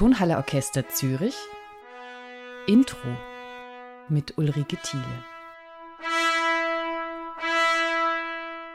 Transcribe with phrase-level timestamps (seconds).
[0.00, 1.34] Tonhalle Orchester Zürich
[2.66, 2.96] Intro
[4.08, 5.04] mit Ulrike Thiele.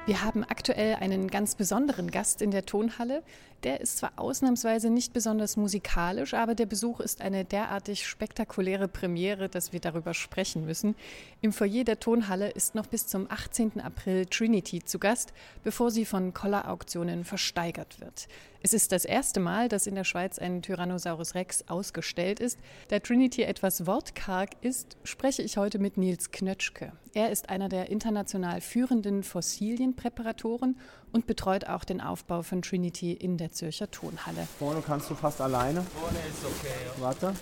[0.06, 3.24] Wir haben aktuell einen ganz besonderen Gast in der Tonhalle.
[3.64, 9.50] Der ist zwar ausnahmsweise nicht besonders musikalisch, aber der Besuch ist eine derartig spektakuläre Premiere,
[9.50, 10.94] dass wir darüber sprechen müssen.
[11.42, 13.82] Im Foyer der Tonhalle ist noch bis zum 18.
[13.82, 15.34] April Trinity zu Gast,
[15.64, 18.28] bevor sie von Collar Auktionen versteigert wird.
[18.66, 22.58] Es ist das erste Mal, dass in der Schweiz ein Tyrannosaurus Rex ausgestellt ist.
[22.88, 26.92] Da Trinity etwas wortkarg ist, spreche ich heute mit Nils Knötschke.
[27.14, 30.80] Er ist einer der international führenden Fossilienpräparatoren
[31.12, 34.48] und betreut auch den Aufbau von Trinity in der Zürcher Tonhalle.
[34.58, 35.84] Vorne kannst du fast alleine.
[35.84, 36.74] Vorne ist okay.
[36.88, 37.02] Ja.
[37.04, 37.34] Warte.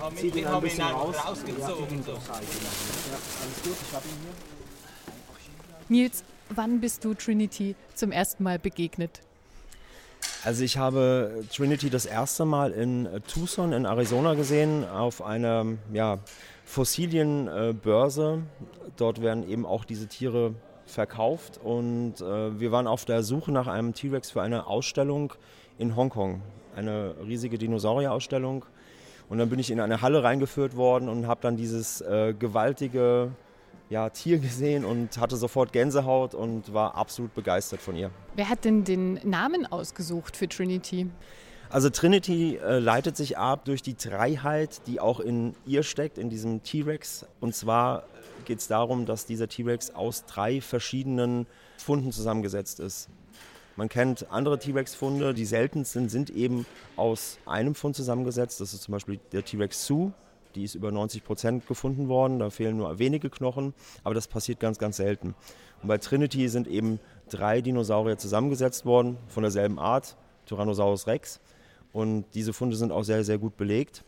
[0.00, 1.16] Haben, zieh den ein bisschen einfach raus.
[1.26, 1.98] rausgezogen.
[1.98, 2.12] Ja, so.
[2.12, 6.04] ja, alles gut, ich habe ihn hier.
[6.04, 9.20] Nils, wann bist du Trinity zum ersten Mal begegnet?
[10.44, 15.64] Also ich habe Trinity das erste Mal in äh, Tucson in Arizona gesehen auf einer
[15.90, 16.18] ja,
[16.66, 18.42] Fossilienbörse.
[18.98, 23.68] Dort werden eben auch diese Tiere verkauft und äh, wir waren auf der Suche nach
[23.68, 25.32] einem T-Rex für eine Ausstellung
[25.78, 26.42] in Hongkong,
[26.76, 28.66] eine riesige Dinosaurierausstellung.
[29.30, 33.30] Und dann bin ich in eine Halle reingeführt worden und habe dann dieses äh, gewaltige
[33.90, 38.10] ja, Tier gesehen und hatte sofort Gänsehaut und war absolut begeistert von ihr.
[38.34, 41.10] Wer hat denn den Namen ausgesucht für Trinity?
[41.70, 46.30] Also Trinity äh, leitet sich ab durch die Dreiheit, die auch in ihr steckt, in
[46.30, 47.26] diesem T-Rex.
[47.40, 48.04] Und zwar
[48.44, 51.46] geht es darum, dass dieser T-Rex aus drei verschiedenen
[51.76, 53.08] Funden zusammengesetzt ist.
[53.76, 58.60] Man kennt andere T-Rex-Funde, die seltensten sind eben aus einem Fund zusammengesetzt.
[58.60, 60.12] Das ist zum Beispiel der T-Rex Sioux.
[60.54, 62.38] Die ist über 90 Prozent gefunden worden.
[62.38, 65.34] Da fehlen nur wenige Knochen, aber das passiert ganz, ganz selten.
[65.82, 71.40] Und bei Trinity sind eben drei Dinosaurier zusammengesetzt worden von derselben Art, Tyrannosaurus Rex.
[71.92, 74.04] Und diese Funde sind auch sehr, sehr gut belegt.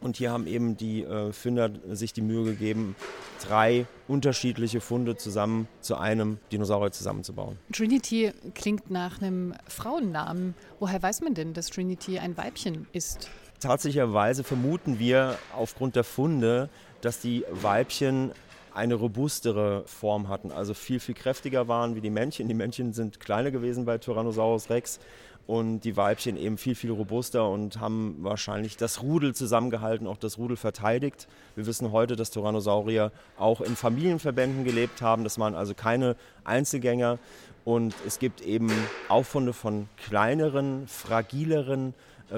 [0.00, 2.96] Und hier haben eben die äh, Finder sich die Mühe gegeben,
[3.42, 7.58] drei unterschiedliche Funde zusammen zu einem Dinosaurier zusammenzubauen.
[7.72, 10.54] Trinity klingt nach einem Frauennamen.
[10.80, 13.30] Woher weiß man denn, dass Trinity ein Weibchen ist?
[13.60, 16.68] Tatsächlicherweise vermuten wir aufgrund der Funde,
[17.00, 18.32] dass die Weibchen
[18.74, 22.48] eine robustere Form hatten, also viel, viel kräftiger waren wie die Männchen.
[22.48, 25.00] Die Männchen sind kleiner gewesen bei Tyrannosaurus Rex
[25.46, 30.36] und die Weibchen eben viel, viel robuster und haben wahrscheinlich das Rudel zusammengehalten, auch das
[30.36, 31.26] Rudel verteidigt.
[31.54, 35.24] Wir wissen heute, dass Tyrannosaurier auch in Familienverbänden gelebt haben.
[35.24, 37.18] Das waren also keine Einzelgänger.
[37.64, 38.70] Und es gibt eben
[39.08, 41.94] Auffunde von kleineren, fragileren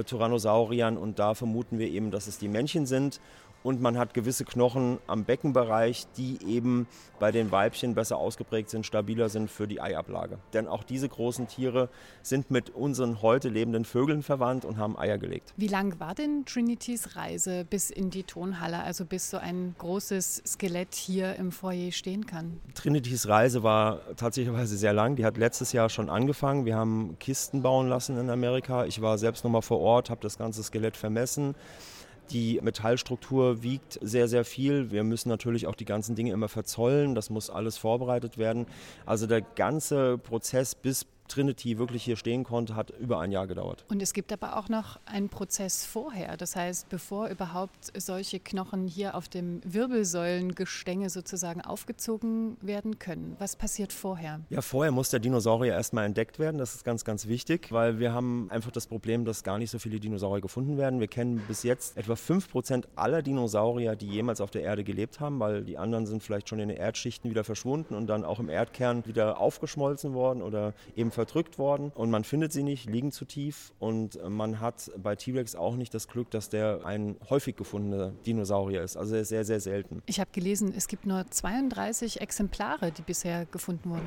[0.06, 3.20] Tyrannosauriern und da vermuten wir eben, dass es die Männchen sind.
[3.62, 6.86] Und man hat gewisse Knochen am Beckenbereich, die eben
[7.18, 10.38] bei den Weibchen besser ausgeprägt sind, stabiler sind für die Eiablage.
[10.52, 11.88] Denn auch diese großen Tiere
[12.22, 15.52] sind mit unseren heute lebenden Vögeln verwandt und haben Eier gelegt.
[15.56, 20.42] Wie lang war denn Trinitys Reise bis in die Tonhalle, also bis so ein großes
[20.46, 22.60] Skelett hier im Foyer stehen kann?
[22.74, 25.16] Trinitys Reise war tatsächlich sehr lang.
[25.16, 26.64] Die hat letztes Jahr schon angefangen.
[26.64, 28.84] Wir haben Kisten bauen lassen in Amerika.
[28.84, 31.54] Ich war selbst nochmal vor Ort, habe das ganze Skelett vermessen.
[32.30, 34.90] Die Metallstruktur wiegt sehr, sehr viel.
[34.90, 37.14] Wir müssen natürlich auch die ganzen Dinge immer verzollen.
[37.14, 38.66] Das muss alles vorbereitet werden.
[39.06, 43.84] Also der ganze Prozess, bis Trinity wirklich hier stehen konnte, hat über ein Jahr gedauert.
[43.88, 46.36] Und es gibt aber auch noch einen Prozess vorher.
[46.36, 53.36] Das heißt, bevor überhaupt solche Knochen hier auf dem Wirbelsäulengestänge sozusagen aufgezogen werden können.
[53.38, 54.40] Was passiert vorher?
[54.50, 56.58] Ja, vorher muss der Dinosaurier erstmal entdeckt werden.
[56.58, 59.78] Das ist ganz, ganz wichtig, weil wir haben einfach das Problem, dass gar nicht so
[59.78, 61.00] viele Dinosaurier gefunden werden.
[61.00, 65.40] Wir kennen bis jetzt etwa 5% aller Dinosaurier, die jemals auf der Erde gelebt haben,
[65.40, 68.48] weil die anderen sind vielleicht schon in den Erdschichten wieder verschwunden und dann auch im
[68.48, 71.90] Erdkern wieder aufgeschmolzen worden oder eben verdrückt worden.
[71.96, 73.72] Und man findet sie nicht, liegen zu tief.
[73.80, 78.82] Und man hat bei T-Rex auch nicht das Glück, dass der ein häufig gefundener Dinosaurier
[78.82, 78.96] ist.
[78.96, 80.00] Also sehr, sehr selten.
[80.06, 84.06] Ich habe gelesen, es gibt nur 32 Exemplare, die bisher gefunden wurden.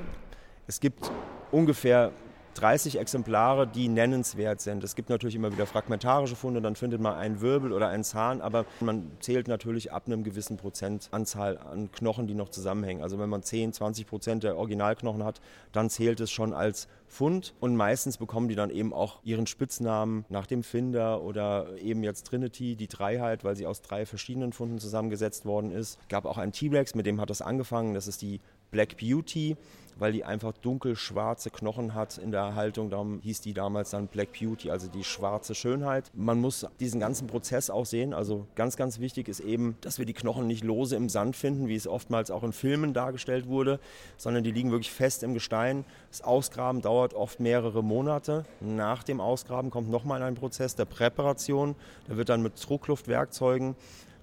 [0.68, 1.12] Es gibt
[1.52, 2.14] ungefähr
[2.54, 4.84] 30 Exemplare, die nennenswert sind.
[4.84, 8.42] Es gibt natürlich immer wieder fragmentarische Funde, dann findet man einen Wirbel oder einen Zahn,
[8.42, 13.04] aber man zählt natürlich ab einem gewissen Prozentanzahl an Knochen, die noch zusammenhängen.
[13.04, 17.54] Also wenn man 10, 20 Prozent der Originalknochen hat, dann zählt es schon als Fund
[17.60, 22.28] und meistens bekommen die dann eben auch ihren Spitznamen nach dem Finder oder eben jetzt
[22.28, 26.00] Trinity, die Dreiheit, weil sie aus drei verschiedenen Funden zusammengesetzt worden ist.
[26.00, 28.40] Es gab auch einen T-Rex, mit dem hat das angefangen, das ist die
[28.72, 29.58] Black Beauty,
[30.02, 32.90] weil die einfach dunkel-schwarze Knochen hat in der Erhaltung.
[32.90, 36.10] Darum hieß die damals dann Black Beauty, also die schwarze Schönheit.
[36.16, 38.14] Man muss diesen ganzen Prozess auch sehen.
[38.14, 41.68] Also ganz, ganz wichtig ist eben, dass wir die Knochen nicht lose im Sand finden,
[41.68, 43.80] wie es oftmals auch in Filmen dargestellt wurde,
[44.18, 45.86] sondern die liegen wirklich fest im Gestein.
[46.10, 48.46] Das Ausgraben dauert oft mehrere Monate.
[48.60, 51.76] Nach dem Ausgraben kommt nochmal ein Prozess der Präparation.
[52.08, 53.76] Da wird dann mit Druckluftwerkzeugen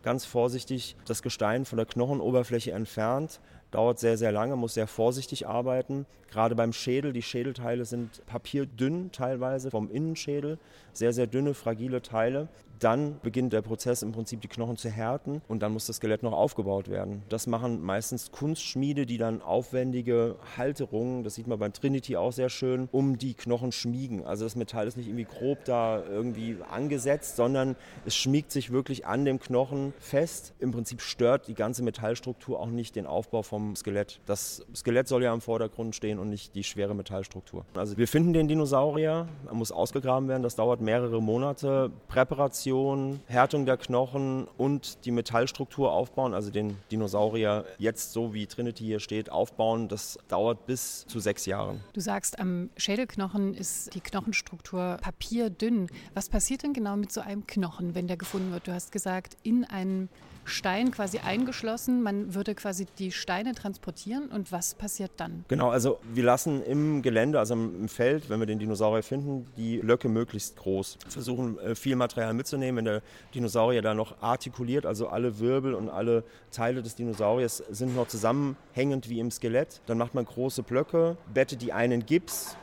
[0.03, 5.47] ganz vorsichtig das Gestein von der Knochenoberfläche entfernt dauert sehr, sehr lange, muss sehr vorsichtig
[5.47, 6.07] arbeiten.
[6.31, 10.59] Gerade beim Schädel, die Schädelteile sind papierdünn teilweise vom Innenschädel,
[10.93, 12.49] sehr, sehr dünne, fragile Teile.
[12.79, 16.23] Dann beginnt der Prozess im Prinzip die Knochen zu härten und dann muss das Skelett
[16.23, 17.23] noch aufgebaut werden.
[17.29, 22.49] Das machen meistens Kunstschmiede, die dann aufwendige Halterungen, das sieht man beim Trinity auch sehr
[22.49, 24.25] schön, um die Knochen schmiegen.
[24.25, 27.77] Also das Metall ist nicht irgendwie grob da irgendwie angesetzt, sondern
[28.07, 30.55] es schmiegt sich wirklich an dem Knochen fest.
[30.59, 34.21] Im Prinzip stört die ganze Metallstruktur auch nicht den Aufbau vom Skelett.
[34.27, 37.65] Das Skelett soll ja im Vordergrund stehen und nicht die schwere Metallstruktur.
[37.75, 41.91] Also wir finden den Dinosaurier, er muss ausgegraben werden, das dauert mehrere Monate.
[42.09, 48.47] Präparation Präparation, Härtung der Knochen und die Metallstruktur aufbauen, also den Dinosaurier jetzt so wie
[48.47, 51.81] Trinity hier steht, aufbauen, das dauert bis zu sechs Jahren.
[51.93, 55.89] Du sagst, am Schädelknochen ist die Knochenstruktur papierdünn.
[56.15, 58.67] Was passiert denn genau mit so einem Knochen, wenn der gefunden wird?
[58.69, 60.09] Du hast gesagt, in einem
[60.49, 62.03] Stein quasi eingeschlossen.
[62.03, 65.45] Man würde quasi die Steine transportieren und was passiert dann?
[65.49, 69.79] Genau, also wir lassen im Gelände, also im Feld, wenn wir den Dinosaurier finden, die
[69.79, 70.99] Löcke möglichst groß.
[71.09, 73.03] Versuchen äh, viel Material mitzunehmen, wenn der
[73.35, 79.09] Dinosaurier da noch artikuliert, also alle Wirbel und alle Teile des Dinosauriers sind noch zusammenhängend
[79.09, 79.81] wie im Skelett.
[79.87, 82.57] Dann macht man große Blöcke, bettet die einen Gips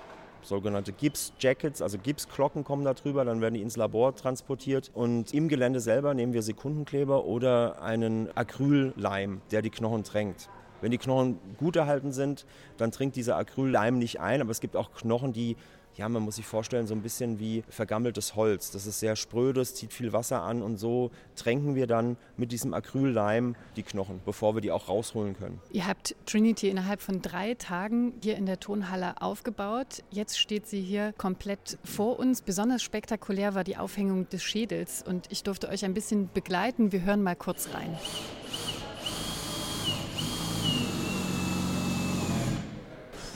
[0.45, 5.47] sogenannte Gips-Jackets, also Gipsglocken kommen da drüber, dann werden die ins Labor transportiert und im
[5.47, 10.49] Gelände selber nehmen wir Sekundenkleber oder einen Acrylleim, der die Knochen tränkt.
[10.81, 12.45] Wenn die Knochen gut erhalten sind,
[12.77, 15.55] dann trinkt dieser Acrylleim nicht ein, aber es gibt auch Knochen, die
[15.97, 18.71] ja, man muss sich vorstellen, so ein bisschen wie vergammeltes Holz.
[18.71, 22.73] Das ist sehr sprödes, zieht viel Wasser an und so tränken wir dann mit diesem
[22.73, 25.61] Acrylleim die Knochen, bevor wir die auch rausholen können.
[25.71, 30.03] Ihr habt Trinity innerhalb von drei Tagen hier in der Tonhalle aufgebaut.
[30.11, 32.41] Jetzt steht sie hier komplett vor uns.
[32.41, 36.91] Besonders spektakulär war die Aufhängung des Schädels und ich durfte euch ein bisschen begleiten.
[36.91, 37.97] Wir hören mal kurz rein.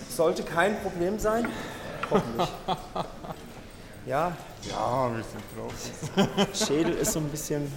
[0.10, 1.48] Sollte kein Problem sein.
[2.10, 2.50] Hoffentlich.
[4.06, 4.36] Ja?
[4.68, 6.48] Ja, wir sind drauf.
[6.68, 7.72] Schädel ist so ein bisschen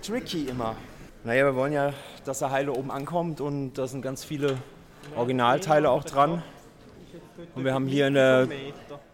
[0.00, 0.74] tricky immer.
[1.22, 1.92] Naja, wir wollen ja,
[2.24, 4.56] dass er heile oben ankommt und da sind ganz viele
[5.14, 6.42] Originalteile auch dran.
[7.54, 8.48] Und wir haben hier in der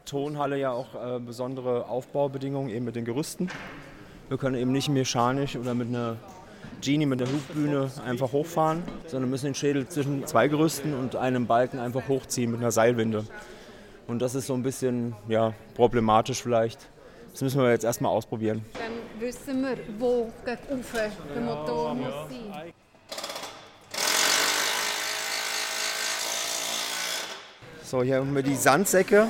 [0.05, 3.49] Tonhalle ja auch äh, besondere Aufbaubedingungen eben mit den Gerüsten.
[4.29, 6.17] Wir können eben nicht mechanisch oder mit einer
[6.81, 11.47] Genie mit der Hufbühne einfach hochfahren, sondern müssen den Schädel zwischen zwei Gerüsten und einem
[11.47, 13.25] Balken einfach hochziehen mit einer Seilwinde.
[14.09, 16.89] Und das ist so ein bisschen ja, problematisch vielleicht.
[17.33, 18.65] Das müssen wir jetzt erstmal ausprobieren.
[18.73, 20.83] Dann wissen wir, wo gegen
[21.35, 22.73] der Motor muss sein.
[27.85, 29.27] So, hier haben wir die Sandsäcke.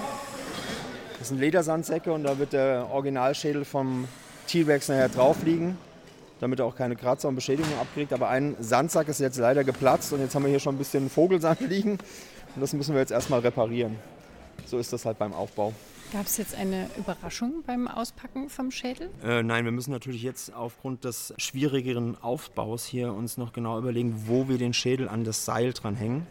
[1.19, 4.07] Das sind Ledersandsäcke und da wird der Originalschädel vom
[4.47, 5.77] T-Rex nachher drauf liegen,
[6.39, 8.13] damit er auch keine Kratzer und Beschädigungen abkriegt.
[8.13, 11.11] Aber ein Sandsack ist jetzt leider geplatzt und jetzt haben wir hier schon ein bisschen
[11.11, 11.99] Vogelsand liegen
[12.55, 13.97] und das müssen wir jetzt erstmal reparieren
[14.69, 15.73] so ist das halt beim Aufbau.
[16.13, 19.11] Gab es jetzt eine Überraschung beim Auspacken vom Schädel?
[19.23, 24.25] Äh, nein, wir müssen natürlich jetzt aufgrund des schwierigeren Aufbaus hier uns noch genau überlegen,
[24.27, 26.27] wo wir den Schädel an das Seil dran hängen.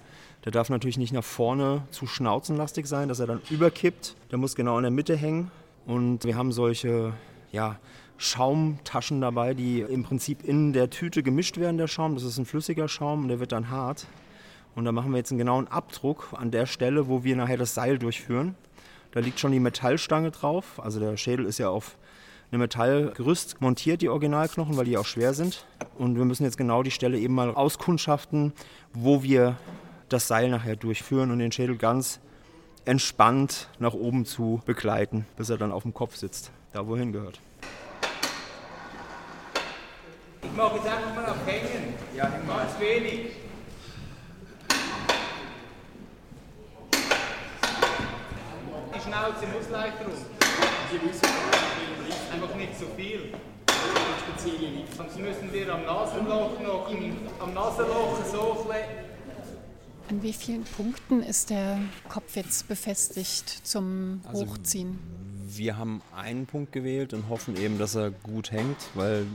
[0.46, 4.16] Der darf natürlich nicht nach vorne zu schnauzenlastig sein, dass er dann überkippt.
[4.32, 5.52] Der muss genau in der Mitte hängen.
[5.86, 7.14] Und wir haben solche
[7.52, 7.80] ja,
[8.18, 12.16] Schaumtaschen dabei, die im Prinzip in der Tüte gemischt werden, der Schaum.
[12.16, 14.08] Das ist ein flüssiger Schaum und der wird dann hart.
[14.78, 17.74] Und da machen wir jetzt einen genauen Abdruck an der Stelle, wo wir nachher das
[17.74, 18.54] Seil durchführen.
[19.10, 20.80] Da liegt schon die Metallstange drauf.
[20.84, 21.98] Also der Schädel ist ja auf
[22.52, 25.66] einem Metallgerüst montiert, die Originalknochen, weil die auch schwer sind.
[25.98, 28.54] Und wir müssen jetzt genau die Stelle eben mal auskundschaften,
[28.94, 29.58] wo wir
[30.10, 32.20] das Seil nachher durchführen und den Schädel ganz
[32.86, 37.00] entspannt nach oben zu begleiten, bis er dann auf dem Kopf sitzt, da wo er
[37.00, 37.40] hingehört.
[40.44, 41.96] Ich mag jetzt einfach mal abhängen.
[42.16, 43.47] Ja, ganz wenig.
[49.08, 50.12] Schnauze muss leicht rum.
[52.34, 53.32] Einfach nicht so viel.
[54.98, 56.92] Sonst müssen wir am Nasenloch noch,
[57.40, 58.68] am Nasenloch so
[60.10, 65.00] An wie vielen Punkten ist der Kopf jetzt befestigt zum also Hochziehen?
[65.48, 69.26] Wir haben einen Punkt gewählt und hoffen eben, dass er gut hängt, weil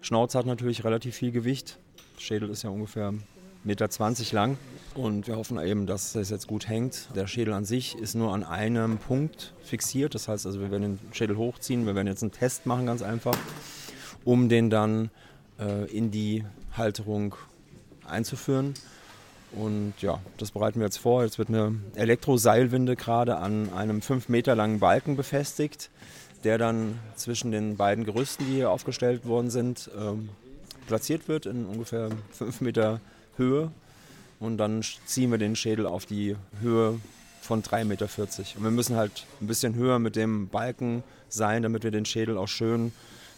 [0.00, 1.78] Schnauze hat natürlich relativ viel Gewicht.
[2.18, 3.18] Schädel ist ja ungefähr 1,20
[3.64, 3.88] Meter
[4.32, 4.56] lang.
[4.94, 7.08] Und wir hoffen eben, dass es jetzt gut hängt.
[7.14, 10.14] Der Schädel an sich ist nur an einem Punkt fixiert.
[10.14, 11.86] Das heißt also, wir werden den Schädel hochziehen.
[11.86, 13.36] Wir werden jetzt einen Test machen, ganz einfach,
[14.24, 15.10] um den dann
[15.60, 16.44] äh, in die
[16.76, 17.36] Halterung
[18.04, 18.74] einzuführen.
[19.52, 21.22] Und ja, das bereiten wir jetzt vor.
[21.24, 25.90] Jetzt wird eine Elektroseilwinde gerade an einem fünf Meter langen Balken befestigt,
[26.44, 30.30] der dann zwischen den beiden Gerüsten, die hier aufgestellt worden sind, ähm,
[30.86, 33.00] platziert wird in ungefähr fünf Meter
[33.36, 33.70] Höhe.
[34.40, 36.98] Und dann ziehen wir den Schädel auf die Höhe
[37.42, 38.08] von 3,40 Meter.
[38.56, 42.36] Und wir müssen halt ein bisschen höher mit dem Balken sein, damit wir den Schädel
[42.36, 42.92] auch schön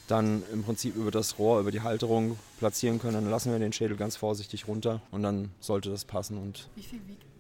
[0.09, 3.15] dann im Prinzip über das Rohr, über die Halterung platzieren können.
[3.15, 6.39] Dann lassen wir den Schädel ganz vorsichtig runter und dann sollte das passen.
[6.39, 7.32] Und Wie viel wiegt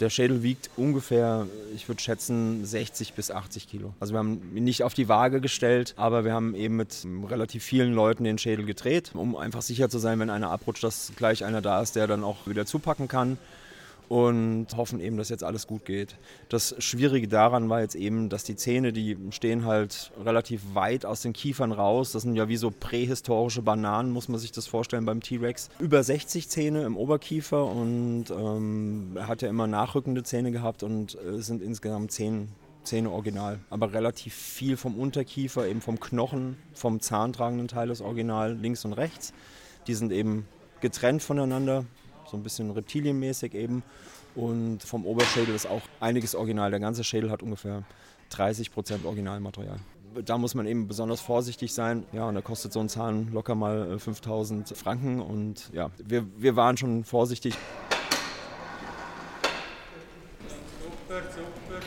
[0.00, 0.42] der Schädel?
[0.42, 3.92] wiegt ungefähr, ich würde schätzen, 60 bis 80 Kilo.
[4.00, 7.62] Also wir haben ihn nicht auf die Waage gestellt, aber wir haben eben mit relativ
[7.62, 11.44] vielen Leuten den Schädel gedreht, um einfach sicher zu sein, wenn einer abrutscht, dass gleich
[11.44, 13.38] einer da ist, der dann auch wieder zupacken kann
[14.10, 16.16] und hoffen eben, dass jetzt alles gut geht.
[16.48, 21.22] Das Schwierige daran war jetzt eben, dass die Zähne, die stehen halt relativ weit aus
[21.22, 22.10] den Kiefern raus.
[22.10, 25.68] Das sind ja wie so prähistorische Bananen, muss man sich das vorstellen beim T-Rex.
[25.78, 31.14] Über 60 Zähne im Oberkiefer und ähm, er hat ja immer nachrückende Zähne gehabt und
[31.14, 32.48] äh, es sind insgesamt 10
[32.82, 38.54] Zähne original, aber relativ viel vom Unterkiefer, eben vom Knochen, vom zahntragenden Teil des Original,
[38.54, 39.32] links und rechts.
[39.86, 40.48] Die sind eben
[40.80, 41.84] getrennt voneinander,
[42.30, 43.82] so ein bisschen reptilienmäßig eben.
[44.34, 46.70] Und vom Oberschädel ist auch einiges Original.
[46.70, 47.82] Der ganze Schädel hat ungefähr
[48.30, 49.78] 30 Prozent Originalmaterial.
[50.24, 52.04] Da muss man eben besonders vorsichtig sein.
[52.12, 55.20] Ja, und da kostet so ein Zahn locker mal 5000 Franken.
[55.20, 57.54] Und ja, wir, wir waren schon vorsichtig.
[60.48, 61.80] Super, super.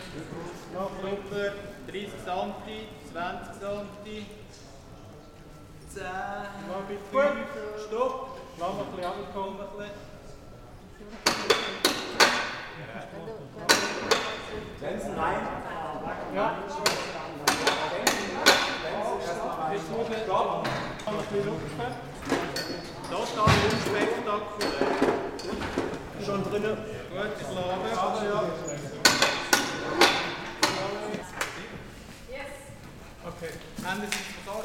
[0.73, 1.53] Noch super.
[1.87, 2.53] 30 cm,
[3.11, 4.25] 20 cm.
[5.89, 6.01] 10.
[7.11, 7.21] Gut,
[7.87, 8.39] stopp.
[8.59, 10.12] Lass mal ein bisschen runterkommen.
[14.81, 15.15] Ein bisschen.
[16.35, 16.57] Ja.
[20.23, 20.67] Stopp.
[21.33, 21.91] Lupfen.
[23.09, 24.87] Total unspektakulär.
[26.25, 26.77] Schon drinnen.
[26.77, 27.87] Gut, ich lade.
[28.25, 28.39] Ja.
[33.25, 33.51] Okay.
[33.83, 34.62] Hände sind versorgt.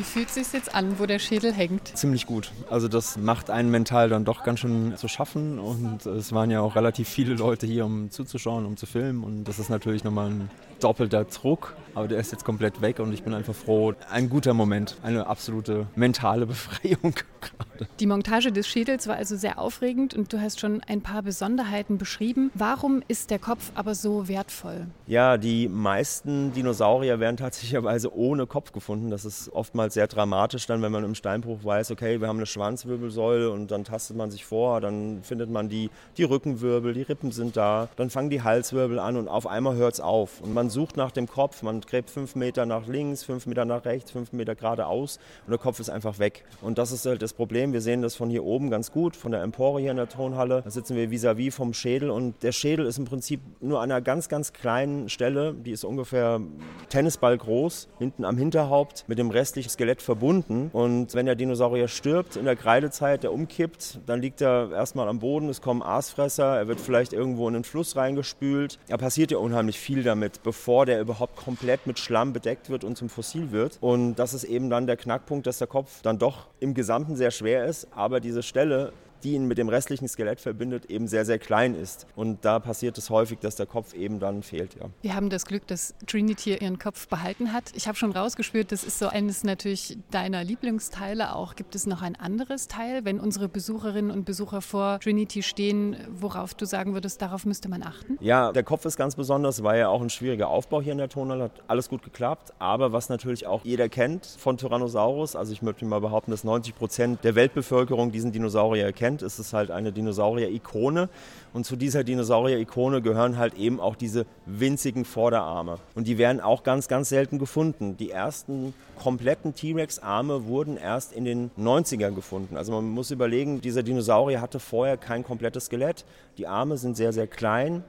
[0.00, 1.88] Wie fühlt es sich jetzt an, wo der Schädel hängt?
[1.88, 2.52] Ziemlich gut.
[2.70, 6.62] Also das macht einen mental dann doch ganz schön zu schaffen und es waren ja
[6.62, 10.30] auch relativ viele Leute hier, um zuzuschauen, um zu filmen und das ist natürlich nochmal
[10.30, 13.94] ein doppelter Druck, aber der ist jetzt komplett weg und ich bin einfach froh.
[14.10, 17.88] Ein guter Moment, eine absolute mentale Befreiung gerade.
[17.98, 21.98] Die Montage des Schädels war also sehr aufregend und du hast schon ein paar Besonderheiten
[21.98, 22.50] beschrieben.
[22.54, 24.86] Warum ist der Kopf aber so wertvoll?
[25.06, 29.10] Ja, die meisten Dinosaurier werden tatsächlicherweise ohne Kopf gefunden.
[29.10, 32.46] Das ist oftmals sehr dramatisch dann, wenn man im Steinbruch weiß, okay, wir haben eine
[32.46, 37.32] Schwanzwirbelsäule und dann tastet man sich vor, dann findet man die, die Rückenwirbel, die Rippen
[37.32, 40.40] sind da, dann fangen die Halswirbel an und auf einmal hört es auf.
[40.40, 43.84] Und man sucht nach dem Kopf, man gräbt fünf Meter nach links, fünf Meter nach
[43.84, 46.44] rechts, fünf Meter geradeaus und der Kopf ist einfach weg.
[46.62, 47.72] Und das ist halt das Problem.
[47.72, 50.62] Wir sehen das von hier oben ganz gut, von der Empore hier in der Tonhalle.
[50.62, 54.00] Da sitzen wir vis-à-vis vom Schädel und der Schädel ist im Prinzip nur an einer
[54.00, 56.40] ganz, ganz kleinen Stelle, die ist ungefähr
[56.88, 60.70] Tennisball groß, hinten am Hinterhaupt mit dem restlichen Skelett verbunden.
[60.72, 65.18] Und wenn der Dinosaurier stirbt in der Kreidezeit, der umkippt, dann liegt er erstmal am
[65.18, 68.78] Boden, es kommen Aasfresser, er wird vielleicht irgendwo in den Fluss reingespült.
[68.88, 72.96] Da passiert ja unheimlich viel damit, bevor der überhaupt komplett mit Schlamm bedeckt wird und
[72.96, 73.78] zum Fossil wird.
[73.80, 77.30] Und das ist eben dann der Knackpunkt, dass der Kopf dann doch im Gesamten sehr
[77.30, 78.92] schwer ist, aber diese Stelle
[79.24, 82.06] die ihn mit dem restlichen Skelett verbindet, eben sehr, sehr klein ist.
[82.16, 84.74] Und da passiert es häufig, dass der Kopf eben dann fehlt.
[84.74, 84.86] Ja.
[85.02, 87.72] Wir haben das Glück, dass Trinity ihren Kopf behalten hat.
[87.74, 91.54] Ich habe schon rausgespürt, das ist so eines natürlich deiner Lieblingsteile auch.
[91.54, 96.54] Gibt es noch ein anderes Teil, wenn unsere Besucherinnen und Besucher vor Trinity stehen, worauf
[96.54, 98.18] du sagen würdest, darauf müsste man achten?
[98.20, 101.08] Ja, der Kopf ist ganz besonders, war ja auch ein schwieriger Aufbau hier in der
[101.08, 102.52] Tonhalle, hat alles gut geklappt.
[102.58, 106.74] Aber was natürlich auch jeder kennt von Tyrannosaurus, also ich möchte mal behaupten, dass 90
[106.74, 111.08] Prozent der Weltbevölkerung diesen Dinosaurier kennt, ist es halt eine Dinosaurier-Ikone.
[111.52, 115.78] Und zu dieser Dinosaurier-Ikone gehören halt eben auch diese winzigen Vorderarme.
[115.94, 117.96] Und die werden auch ganz, ganz selten gefunden.
[117.96, 122.56] Die ersten kompletten T-Rex-Arme wurden erst in den 90ern gefunden.
[122.56, 126.04] Also man muss überlegen, dieser Dinosaurier hatte vorher kein komplettes Skelett.
[126.38, 127.82] Die Arme sind sehr, sehr klein,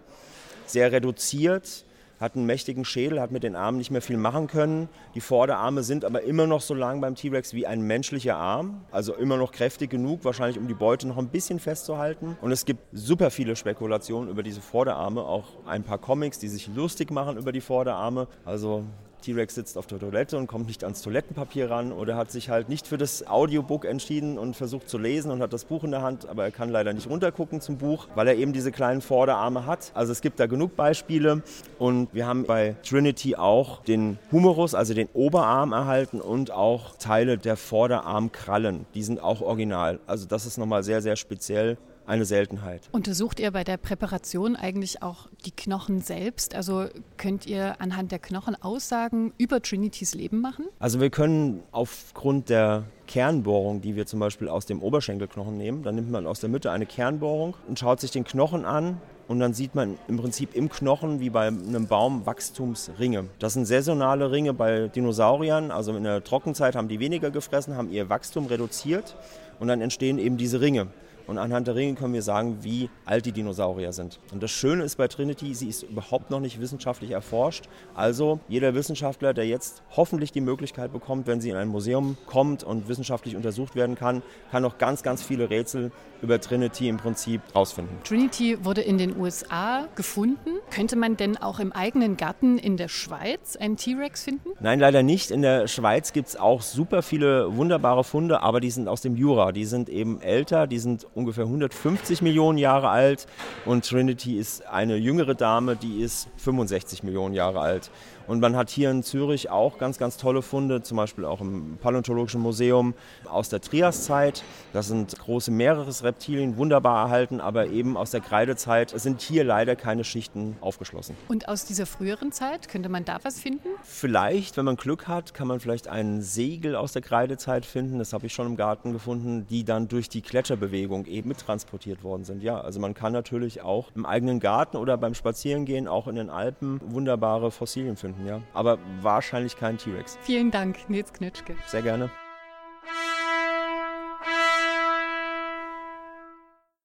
[0.65, 1.85] sehr reduziert
[2.21, 4.87] hat einen mächtigen Schädel, hat mit den Armen nicht mehr viel machen können.
[5.15, 9.15] Die Vorderarme sind aber immer noch so lang beim T-Rex wie ein menschlicher Arm, also
[9.15, 12.37] immer noch kräftig genug, wahrscheinlich um die Beute noch ein bisschen festzuhalten.
[12.41, 16.69] Und es gibt super viele Spekulationen über diese Vorderarme, auch ein paar Comics, die sich
[16.73, 18.27] lustig machen über die Vorderarme.
[18.45, 18.83] Also
[19.21, 22.69] T-Rex sitzt auf der Toilette und kommt nicht ans Toilettenpapier ran oder hat sich halt
[22.69, 26.01] nicht für das Audiobook entschieden und versucht zu lesen und hat das Buch in der
[26.01, 29.65] Hand, aber er kann leider nicht runtergucken zum Buch, weil er eben diese kleinen Vorderarme
[29.65, 29.91] hat.
[29.93, 31.43] Also es gibt da genug Beispiele
[31.79, 37.37] und wir haben bei Trinity auch den Humerus, also den Oberarm erhalten und auch Teile
[37.37, 38.85] der Vorderarmkrallen.
[38.93, 39.99] Die sind auch original.
[40.07, 42.89] Also das ist nochmal sehr, sehr speziell eine Seltenheit.
[42.91, 46.55] Untersucht ihr bei der Präparation eigentlich auch die Knochen selbst?
[46.55, 46.85] Also
[47.17, 50.65] könnt ihr anhand der Knochen Aussagen über Trinitys Leben machen?
[50.79, 55.95] Also wir können aufgrund der Kernbohrung, die wir zum Beispiel aus dem Oberschenkelknochen nehmen, dann
[55.95, 59.53] nimmt man aus der Mitte eine Kernbohrung und schaut sich den Knochen an und dann
[59.53, 63.25] sieht man im Prinzip im Knochen wie bei einem Baum Wachstumsringe.
[63.39, 67.89] Das sind saisonale Ringe bei Dinosauriern, also in der Trockenzeit haben die weniger gefressen, haben
[67.91, 69.15] ihr Wachstum reduziert
[69.59, 70.87] und dann entstehen eben diese Ringe.
[71.31, 74.19] Und anhand der Ringe können wir sagen, wie alt die Dinosaurier sind.
[74.33, 77.69] Und das Schöne ist bei Trinity, sie ist überhaupt noch nicht wissenschaftlich erforscht.
[77.95, 82.65] Also jeder Wissenschaftler, der jetzt hoffentlich die Möglichkeit bekommt, wenn sie in ein Museum kommt
[82.65, 87.41] und wissenschaftlich untersucht werden kann, kann noch ganz, ganz viele Rätsel über Trinity im Prinzip
[87.55, 87.97] rausfinden.
[88.03, 90.49] Trinity wurde in den USA gefunden.
[90.69, 94.49] Könnte man denn auch im eigenen Garten in der Schweiz einen T-Rex finden?
[94.59, 95.31] Nein, leider nicht.
[95.31, 99.15] In der Schweiz gibt es auch super viele wunderbare Funde, aber die sind aus dem
[99.15, 99.53] Jura.
[99.53, 103.27] Die sind eben älter, die sind ungefähr 150 Millionen Jahre alt
[103.65, 107.91] und Trinity ist eine jüngere Dame, die ist 65 Millionen Jahre alt.
[108.27, 111.77] Und man hat hier in Zürich auch ganz, ganz tolle Funde, zum Beispiel auch im
[111.81, 112.93] Paläontologischen Museum
[113.29, 114.43] aus der Triaszeit.
[114.73, 120.03] Das sind große Meeresreptilien, wunderbar erhalten, aber eben aus der Kreidezeit sind hier leider keine
[120.03, 121.15] Schichten aufgeschlossen.
[121.27, 123.67] Und aus dieser früheren Zeit, könnte man da was finden?
[123.83, 128.13] Vielleicht, wenn man Glück hat, kann man vielleicht einen Segel aus der Kreidezeit finden, das
[128.13, 132.43] habe ich schon im Garten gefunden, die dann durch die Gletscherbewegung eben mittransportiert worden sind.
[132.43, 136.29] Ja, also man kann natürlich auch im eigenen Garten oder beim Spazierengehen auch in den
[136.29, 138.41] Alpen wunderbare Fossilien finden, ja.
[138.53, 140.17] Aber wahrscheinlich kein T-Rex.
[140.21, 141.55] Vielen Dank, Nils Knitschke.
[141.67, 142.09] Sehr gerne.